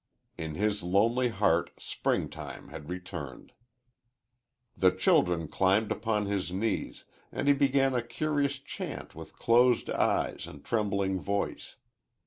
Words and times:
In 0.35 0.55
his 0.55 0.81
lonely 0.81 1.27
heart 1.29 1.69
spring 1.77 2.27
time 2.27 2.69
had 2.69 2.89
returned. 2.89 3.51
The 4.75 4.89
children 4.89 5.47
climbed 5.47 5.91
upon 5.91 6.25
his 6.25 6.51
knees, 6.51 7.05
and 7.31 7.47
he 7.47 7.53
began 7.53 7.93
a 7.93 8.01
curious 8.01 8.57
chant 8.57 9.13
with 9.13 9.37
closed 9.37 9.91
eyes 9.91 10.47
and 10.47 10.65
trembling 10.65 11.19
voice. 11.21 11.75